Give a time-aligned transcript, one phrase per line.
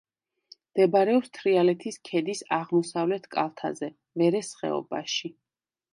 [0.61, 3.93] მდებარეობს თრიალეთის ქედის აღმოსავლეთ კალთაზე,
[4.23, 5.37] ვერეს ხეობაში.